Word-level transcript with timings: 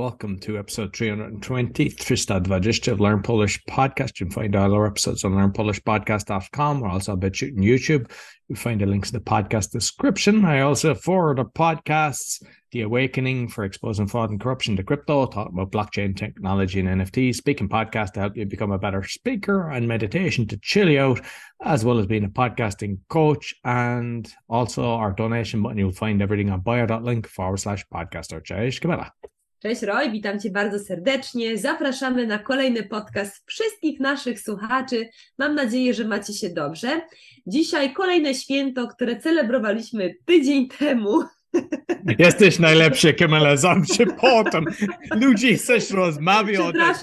Welcome 0.00 0.38
to 0.38 0.56
episode 0.56 0.96
320, 0.96 1.90
320 1.90 2.90
of 2.90 3.00
Learn 3.00 3.22
Polish 3.22 3.62
Podcast. 3.68 4.18
You 4.18 4.24
can 4.24 4.30
find 4.32 4.56
all 4.56 4.72
our 4.72 4.86
episodes 4.86 5.24
on 5.24 5.32
learnpolishpodcast.com. 5.32 6.80
We're 6.80 6.88
also 6.88 7.12
a 7.12 7.18
bit 7.18 7.36
shooting 7.36 7.62
YouTube. 7.62 8.10
You 8.48 8.56
find 8.56 8.80
the 8.80 8.86
links 8.86 9.10
in 9.10 9.18
the 9.18 9.22
podcast 9.22 9.72
description. 9.72 10.46
I 10.46 10.60
also 10.60 10.94
forward 10.94 11.36
the 11.36 11.44
podcasts, 11.44 12.42
The 12.72 12.80
Awakening 12.80 13.48
for 13.48 13.64
Exposing 13.64 14.06
Fraud 14.06 14.30
and 14.30 14.40
Corruption 14.40 14.74
to 14.76 14.82
Crypto, 14.82 15.26
talk 15.26 15.50
about 15.50 15.70
blockchain 15.70 16.16
technology 16.16 16.80
and 16.80 16.88
NFTs, 16.88 17.34
speaking 17.34 17.68
podcast 17.68 18.12
to 18.12 18.20
help 18.20 18.38
you 18.38 18.46
become 18.46 18.72
a 18.72 18.78
better 18.78 19.02
speaker, 19.02 19.68
and 19.68 19.86
meditation 19.86 20.46
to 20.46 20.56
chill 20.62 20.88
you 20.88 21.00
out, 21.00 21.20
as 21.62 21.84
well 21.84 21.98
as 21.98 22.06
being 22.06 22.24
a 22.24 22.30
podcasting 22.30 23.00
coach. 23.10 23.54
And 23.64 24.32
also 24.48 24.82
our 24.82 25.12
donation 25.12 25.62
button. 25.62 25.76
You'll 25.76 25.92
find 25.92 26.22
everything 26.22 26.48
on 26.48 26.60
bio.link 26.60 27.26
forward 27.26 27.58
slash 27.58 27.84
podcaster. 27.92 28.42
Cześć, 28.42 28.80
Kamila. 28.80 29.10
Cześć 29.62 29.82
Roy, 29.82 30.10
witam 30.10 30.40
Cię 30.40 30.50
bardzo 30.50 30.78
serdecznie. 30.78 31.58
Zapraszamy 31.58 32.26
na 32.26 32.38
kolejny 32.38 32.82
podcast 32.82 33.42
wszystkich 33.46 34.00
naszych 34.00 34.40
słuchaczy. 34.40 35.08
Mam 35.38 35.54
nadzieję, 35.54 35.94
że 35.94 36.04
macie 36.04 36.32
się 36.32 36.50
dobrze. 36.50 37.00
Dzisiaj 37.46 37.92
kolejne 37.92 38.34
święto, 38.34 38.88
które 38.88 39.16
celebrowaliśmy 39.16 40.14
tydzień 40.24 40.68
temu. 40.68 41.22
Jesteś 42.18 42.58
najlepszy, 42.58 43.14
Kamila, 43.14 43.56
zawsze 43.56 44.06
potem. 44.06 44.64
Ludzie 45.20 45.54
chcesz 45.54 45.90
rozmawiać 45.90 46.58
o 46.58 46.72
temat. 46.72 47.02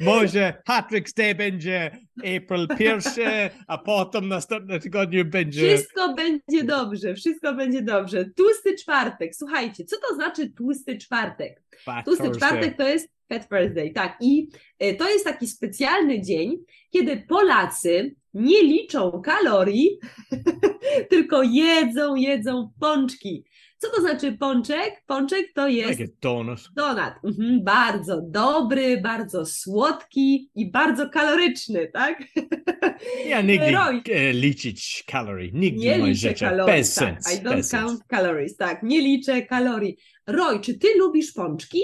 Może 0.00 0.62
Patrick's 0.68 1.14
Day 1.16 1.34
będzie 1.34 1.90
April 2.18 2.68
1, 2.78 3.50
a 3.66 3.78
potem 3.78 4.28
następnym 4.28 4.80
tygodniu 4.80 5.24
będzie... 5.24 5.76
Wszystko 5.76 6.14
będzie 6.14 6.64
dobrze, 6.64 7.14
wszystko 7.14 7.54
będzie 7.54 7.82
dobrze. 7.82 8.24
Tłusty 8.36 8.74
czwartek. 8.74 9.36
Słuchajcie, 9.36 9.84
co 9.84 9.96
to 10.08 10.14
znaczy 10.14 10.50
tłusty 10.50 10.98
czwartek? 10.98 11.62
Fat 11.84 12.04
Tłusty 12.04 12.24
Thursday. 12.24 12.48
czwartek 12.48 12.76
to 12.76 12.88
jest 12.88 13.08
Fat 13.28 13.48
Thursday, 13.48 13.90
tak. 13.90 14.16
I 14.20 14.48
y, 14.82 14.94
to 14.94 15.08
jest 15.08 15.24
taki 15.24 15.46
specjalny 15.46 16.22
dzień, 16.22 16.56
kiedy 16.90 17.16
Polacy 17.28 18.14
nie 18.34 18.62
liczą 18.62 19.22
kalorii, 19.24 19.98
tylko 21.10 21.42
jedzą, 21.42 22.14
jedzą 22.14 22.72
pączki. 22.80 23.44
Co 23.78 23.90
to 23.90 24.00
znaczy 24.00 24.32
pączek? 24.32 25.02
Pączek 25.06 25.52
to 25.54 25.68
jest 25.68 26.00
donut. 26.20 26.58
donat. 26.76 27.14
Mhm, 27.24 27.64
bardzo 27.64 28.20
dobry, 28.22 29.00
bardzo 29.00 29.46
słodki 29.46 30.50
i 30.54 30.70
bardzo 30.70 31.10
kaloryczny, 31.10 31.86
tak? 31.92 32.22
Ja 33.26 33.40
nigdy 33.42 33.70
Roy. 33.70 34.02
e, 34.10 34.32
liczyć 34.32 35.04
kalorii. 35.06 35.50
Nigdy 35.54 35.80
Nie 35.80 35.98
liczę 35.98 36.34
kalorii. 36.34 36.76
Bez 36.76 36.94
tak. 36.94 37.22
sens. 37.22 37.34
I 37.38 37.44
don't 37.44 37.54
Bez 37.56 37.70
count 37.70 38.00
calories. 38.10 38.56
Tak, 38.56 38.82
nie 38.82 39.00
liczę 39.00 39.42
kalorii. 39.42 39.96
Roy, 40.26 40.60
czy 40.60 40.78
ty 40.78 40.88
lubisz 40.98 41.32
pączki? 41.32 41.80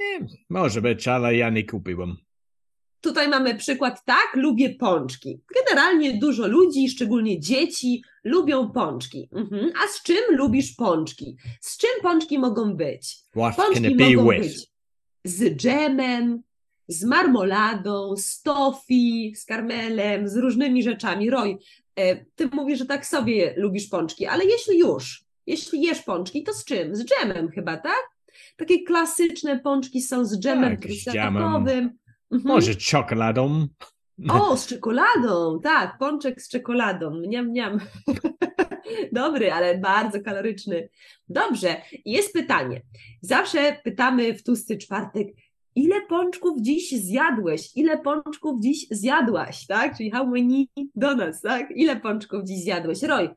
E, 0.00 0.26
może 0.50 0.82
być, 0.82 1.08
ale 1.08 1.36
ja 1.36 1.50
nie 1.50 1.64
kupiłem. 1.64 2.16
Tutaj 3.00 3.28
mamy 3.28 3.54
przykład, 3.54 4.04
tak, 4.04 4.28
lubię 4.34 4.74
pączki. 4.74 5.40
Generalnie 5.54 6.18
dużo 6.18 6.46
ludzi, 6.46 6.88
szczególnie 6.88 7.40
dzieci, 7.40 8.02
lubią 8.24 8.70
pączki. 8.70 9.28
Mhm. 9.32 9.72
A 9.84 9.88
z 9.88 10.02
czym 10.02 10.36
lubisz 10.36 10.74
pączki? 10.74 11.36
Z 11.60 11.76
czym 11.76 11.90
pączki 12.02 12.38
mogą 12.38 12.74
być? 12.74 13.16
What 13.30 13.56
Pączki 13.56 13.94
mogą 13.96 14.30
with? 14.30 14.42
być 14.42 14.70
z 15.24 15.56
dżemem, 15.56 16.42
z 16.88 17.04
marmoladą, 17.04 18.16
z 18.16 18.42
tofi, 18.42 19.34
z 19.36 19.44
karmelem, 19.44 20.28
z 20.28 20.36
różnymi 20.36 20.82
rzeczami. 20.82 21.30
Roy, 21.30 21.58
e, 21.96 22.24
ty 22.24 22.48
mówisz, 22.52 22.78
że 22.78 22.86
tak 22.86 23.06
sobie 23.06 23.54
lubisz 23.56 23.88
pączki, 23.88 24.26
ale 24.26 24.44
jeśli 24.44 24.78
już, 24.78 25.24
jeśli 25.46 25.82
jesz 25.82 26.02
pączki, 26.02 26.42
to 26.42 26.52
z 26.52 26.64
czym? 26.64 26.96
Z 26.96 27.04
dżemem 27.04 27.48
chyba, 27.48 27.76
tak? 27.76 28.10
Takie 28.56 28.82
klasyczne 28.82 29.58
pączki 29.58 30.02
są 30.02 30.24
z 30.24 30.40
dżemem 30.40 30.70
Tak, 30.70 30.80
truskawkowym. 30.80 31.98
Mhm. 32.30 32.54
Może 32.54 32.74
czekoladą? 32.74 33.66
O, 34.28 34.56
z 34.56 34.66
czekoladą, 34.66 35.60
tak, 35.60 35.98
pączek 35.98 36.42
z 36.42 36.48
czekoladą, 36.48 37.10
mniam, 37.10 37.46
mniam. 37.46 37.78
Dobry, 39.12 39.52
ale 39.52 39.78
bardzo 39.78 40.20
kaloryczny. 40.20 40.88
Dobrze, 41.28 41.82
jest 42.04 42.32
pytanie. 42.32 42.82
Zawsze 43.20 43.76
pytamy 43.84 44.34
w 44.34 44.42
tłusty 44.42 44.78
czwartek, 44.78 45.28
ile 45.74 46.00
pączków 46.06 46.60
dziś 46.60 46.90
zjadłeś? 46.90 47.76
Ile 47.76 47.98
pączków 47.98 48.60
dziś 48.60 48.86
zjadłaś, 48.90 49.66
tak? 49.66 49.96
Czyli 49.96 50.10
how 50.10 50.26
many 50.26 50.64
donuts, 50.94 51.40
tak? 51.40 51.70
Ile 51.76 52.00
pączków 52.00 52.44
dziś 52.44 52.62
zjadłeś? 52.62 53.02
Roy, 53.02 53.28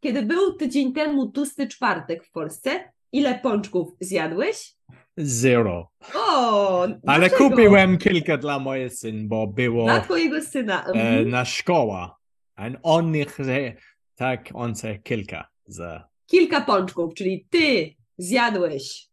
kiedy 0.00 0.22
był 0.22 0.52
tydzień 0.52 0.92
temu 0.92 1.26
tłusty 1.26 1.68
czwartek 1.68 2.24
w 2.24 2.30
Polsce, 2.30 2.70
ile 3.12 3.38
pączków 3.38 3.88
zjadłeś? 4.00 4.74
Zero. 5.18 5.90
O, 6.14 6.82
Ale 6.82 6.98
dlaczego? 7.28 7.36
kupiłem 7.50 7.98
kilka 7.98 8.36
dla 8.36 8.58
mojego 8.58 8.94
syna, 8.94 9.22
bo 9.28 9.46
było 9.46 9.84
Dla 9.84 10.00
twojego 10.00 10.42
syna. 10.42 10.84
e, 10.84 10.88
Mhm. 10.88 11.28
na 11.30 11.44
szkoła. 11.44 12.16
A 12.56 12.66
on 12.82 13.12
nie 13.12 13.24
chce, 13.24 13.72
tak, 14.14 14.48
on 14.54 14.74
chce 14.74 14.98
kilka. 14.98 15.48
Za. 15.66 16.08
kilka 16.26 16.60
pączków, 16.60 17.14
czyli 17.14 17.46
ty 17.50 17.94
zjadłeś 18.18 19.08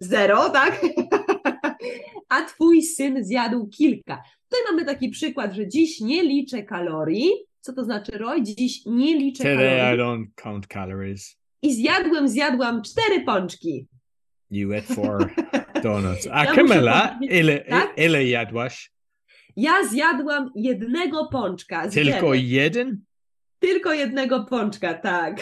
zero, 0.00 0.50
tak? 0.50 0.80
A 2.28 2.42
twój 2.44 2.82
syn 2.82 3.24
zjadł 3.24 3.66
kilka. 3.68 4.22
Tutaj 4.48 4.64
mamy 4.70 4.84
taki 4.84 5.08
przykład, 5.08 5.52
że 5.54 5.68
dziś 5.68 6.00
nie 6.00 6.22
liczę 6.22 6.62
kalorii. 6.62 7.30
Co 7.60 7.72
to 7.72 7.84
znaczy, 7.84 8.12
Roy? 8.18 8.42
Dziś 8.42 8.86
nie 8.86 9.18
liczę 9.18 9.44
Today 9.44 9.76
I 9.76 9.80
kalorii. 9.80 10.00
don't 10.00 10.26
count 10.36 10.66
calories. 10.66 11.36
I 11.62 11.74
zjadłem, 11.74 12.28
zjadłam 12.28 12.82
cztery 12.82 13.20
pączki. 13.24 13.86
You 14.52 14.72
ate 14.74 14.94
four 14.94 15.30
donuts. 15.82 16.28
A 16.32 16.44
Ja 16.44 16.54
powiedzieć- 16.54 17.30
ile, 17.30 17.58
tak? 17.58 17.94
ile 17.96 18.24
jadłaś? 18.24 18.92
Ja 19.56 19.72
zjadłam 19.90 20.50
jednego 20.54 21.26
pączka. 21.26 21.88
Tylko 21.88 22.34
jeden? 22.34 23.04
Tylko 23.58 23.92
jednego 23.92 24.44
pączka, 24.44 24.94
tak. 24.94 25.36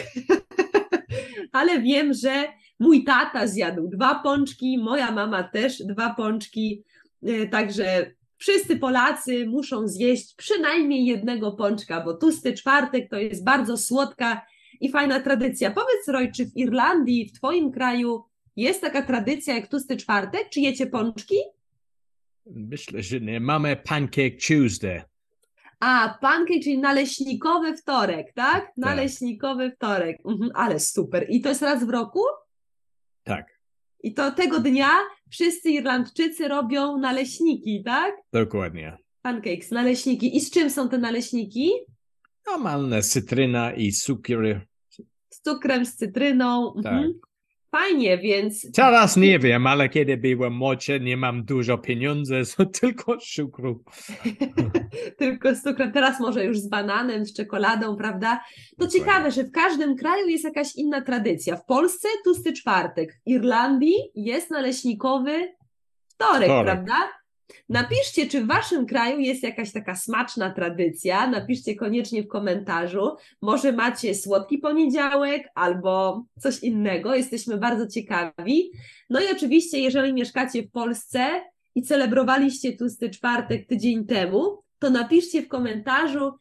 Ale 1.57 1.81
wiem, 1.81 2.13
że 2.13 2.43
mój 2.79 3.03
tata 3.03 3.47
zjadł 3.47 3.87
dwa 3.87 4.15
pączki, 4.15 4.77
moja 4.77 5.11
mama 5.11 5.43
też 5.43 5.77
dwa 5.83 6.13
pączki. 6.13 6.83
E, 7.23 7.47
Także 7.47 8.11
wszyscy 8.37 8.77
Polacy 8.79 9.45
muszą 9.47 9.87
zjeść 9.87 10.35
przynajmniej 10.35 11.05
jednego 11.05 11.51
pączka, 11.51 12.01
bo 12.01 12.13
tłusty 12.13 12.53
czwartek 12.53 13.09
to 13.09 13.15
jest 13.17 13.43
bardzo 13.43 13.77
słodka 13.77 14.45
i 14.81 14.89
fajna 14.91 15.19
tradycja. 15.19 15.71
Powiedz, 15.71 16.07
Roy, 16.07 16.31
czy 16.35 16.45
w 16.45 16.57
Irlandii, 16.57 17.29
w 17.29 17.33
Twoim 17.33 17.71
kraju 17.71 18.23
jest 18.55 18.81
taka 18.81 19.01
tradycja 19.01 19.55
jak 19.55 19.67
tłusty 19.67 19.97
czwartek? 19.97 20.49
Czy 20.49 20.59
jecie 20.59 20.87
pączki? 20.87 21.35
Myślę, 22.45 23.03
że 23.03 23.19
nie. 23.19 23.39
Mamy 23.39 23.75
Pancake 23.75 24.37
Tuesday. 24.47 25.03
A, 25.79 26.17
pancake, 26.21 26.59
czyli 26.63 26.77
naleśnikowy 26.77 27.77
wtorek, 27.77 28.33
tak? 28.33 28.71
Naleśnikowy 28.77 29.71
wtorek. 29.71 30.17
Mhm, 30.25 30.51
ale 30.55 30.79
super. 30.79 31.25
I 31.29 31.41
to 31.41 31.49
jest 31.49 31.61
raz 31.61 31.83
w 31.85 31.89
roku? 31.89 32.19
Tak, 33.23 33.59
I 34.03 34.13
to 34.13 34.31
tego 34.31 34.59
dnia 34.59 34.89
wszyscy 35.29 35.69
Irlandczycy 35.69 36.47
robią 36.47 36.97
naleśniki, 36.97 37.83
tak? 37.85 38.15
dokładnie. 38.33 38.97
Pancakes, 39.21 39.71
naleśniki. 39.71 40.37
I 40.37 40.41
z 40.41 40.51
czym 40.51 40.69
są 40.69 40.89
te 40.89 40.97
naleśniki? 40.97 41.71
Normalna 42.47 43.01
cytryna 43.01 43.73
i 43.73 43.91
cukier. 43.91 44.65
Z 45.29 45.41
cukrem, 45.41 45.85
z 45.85 45.95
cytryną. 45.95 46.73
Mhm. 46.77 47.13
Fajnie, 47.71 48.17
więc 48.17 48.71
Teraz 48.71 49.17
nie 49.17 49.39
wiem, 49.39 49.67
ale 49.67 49.89
kiedy 49.89 50.17
byłem 50.17 50.53
młodszy, 50.53 50.99
nie 50.99 51.17
mam 51.17 51.43
dużo 51.45 51.77
pieniędzy, 51.77 52.45
so 52.45 52.65
tylko 52.65 53.17
cukru. 53.17 53.83
tylko 55.19 55.55
z 55.55 55.63
cukrem. 55.63 55.91
Teraz 55.91 56.19
może 56.19 56.45
już 56.45 56.59
z 56.59 56.67
bananem, 56.69 57.25
z 57.25 57.33
czekoladą, 57.33 57.95
prawda? 57.95 58.35
To 58.37 58.85
Dokładnie. 58.85 58.99
ciekawe, 58.99 59.31
że 59.31 59.43
w 59.43 59.51
każdym 59.51 59.95
kraju 59.95 60.27
jest 60.27 60.43
jakaś 60.43 60.75
inna 60.75 61.01
tradycja. 61.01 61.55
W 61.55 61.65
Polsce 61.65 62.07
tłusty 62.23 62.53
czwartek, 62.53 63.13
w 63.25 63.29
Irlandii 63.29 63.95
jest 64.15 64.51
naleśnikowy 64.51 65.31
wtorek, 66.07 66.43
Wtorek. 66.43 66.65
prawda? 66.65 67.20
Napiszcie, 67.69 68.27
czy 68.27 68.41
w 68.41 68.47
waszym 68.47 68.85
kraju 68.85 69.19
jest 69.19 69.43
jakaś 69.43 69.71
taka 69.71 69.95
smaczna 69.95 70.49
tradycja. 70.49 71.27
Napiszcie 71.27 71.75
koniecznie 71.75 72.23
w 72.23 72.27
komentarzu. 72.27 73.15
Może 73.41 73.71
macie 73.71 74.15
słodki 74.15 74.57
poniedziałek 74.57 75.49
albo 75.55 76.25
coś 76.39 76.63
innego. 76.63 77.15
Jesteśmy 77.15 77.57
bardzo 77.57 77.87
ciekawi. 77.87 78.71
No 79.09 79.21
i 79.21 79.23
oczywiście, 79.31 79.79
jeżeli 79.79 80.13
mieszkacie 80.13 80.63
w 80.63 80.71
Polsce 80.71 81.41
i 81.75 81.81
celebrowaliście 81.81 82.77
tłusty 82.77 83.09
czwartek 83.09 83.67
tydzień 83.67 84.05
temu, 84.05 84.63
to 84.79 84.89
napiszcie 84.89 85.41
w 85.41 85.47
komentarzu, 85.47 86.31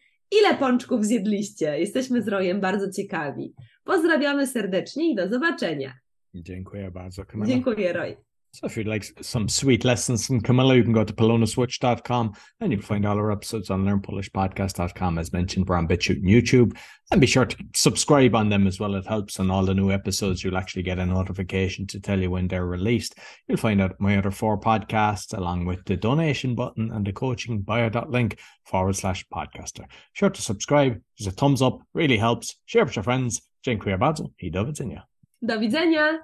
ile 0.40 0.54
pączków 0.54 1.04
zjedliście. 1.04 1.78
Jesteśmy 1.78 2.22
z 2.22 2.28
Rojem 2.28 2.60
bardzo 2.60 2.90
ciekawi. 2.90 3.54
Pozdrawiamy 3.84 4.46
serdecznie 4.46 5.10
i 5.10 5.14
do 5.14 5.28
zobaczenia. 5.28 5.92
Dziękuję 6.34 6.90
bardzo, 6.90 7.24
Kamila. 7.24 7.48
Dziękuję, 7.48 7.92
Roy. 7.92 8.16
So 8.52 8.66
if 8.66 8.76
you'd 8.76 8.88
like 8.88 9.04
some 9.22 9.48
sweet 9.48 9.84
lessons 9.84 10.26
from 10.26 10.40
Camilla, 10.40 10.74
you 10.74 10.82
can 10.82 10.92
go 10.92 11.04
to 11.04 11.12
polonaswitch.com 11.12 12.32
and 12.60 12.72
you'll 12.72 12.82
find 12.82 13.06
all 13.06 13.16
our 13.16 13.30
episodes 13.30 13.70
on 13.70 13.84
learnpolishpodcast.com. 13.84 15.18
As 15.18 15.32
mentioned, 15.32 15.68
we're 15.68 15.76
on 15.76 15.86
BitChute 15.86 16.16
and 16.16 16.26
YouTube. 16.26 16.76
And 17.12 17.20
be 17.20 17.28
sure 17.28 17.46
to 17.46 17.56
subscribe 17.74 18.34
on 18.34 18.48
them 18.48 18.66
as 18.66 18.80
well. 18.80 18.96
It 18.96 19.06
helps 19.06 19.38
on 19.38 19.50
all 19.50 19.64
the 19.64 19.74
new 19.74 19.92
episodes. 19.92 20.42
You'll 20.42 20.56
actually 20.56 20.82
get 20.82 20.98
a 20.98 21.06
notification 21.06 21.86
to 21.88 22.00
tell 22.00 22.20
you 22.20 22.30
when 22.30 22.48
they're 22.48 22.66
released. 22.66 23.16
You'll 23.46 23.56
find 23.56 23.80
out 23.80 24.00
my 24.00 24.18
other 24.18 24.32
four 24.32 24.58
podcasts 24.58 25.36
along 25.36 25.66
with 25.66 25.84
the 25.84 25.96
donation 25.96 26.56
button 26.56 26.90
and 26.90 27.06
the 27.06 27.12
coaching 27.12 27.60
bio.link 27.60 28.38
forward 28.64 28.96
slash 28.96 29.24
podcaster. 29.32 29.80
Be 29.80 29.94
Sure 30.12 30.30
to 30.30 30.42
subscribe. 30.42 31.00
There's 31.18 31.28
a 31.28 31.36
thumbs 31.36 31.62
up, 31.62 31.80
really 31.94 32.16
helps. 32.16 32.56
Share 32.66 32.84
with 32.84 32.96
your 32.96 33.04
friends. 33.04 33.40
Dziękuję 33.62 33.98
bardzo 33.98 34.30
i 34.38 34.50
do 34.50 34.64
widzenia. 34.64 35.02
Do 35.42 35.58
widzenia. 35.60 36.18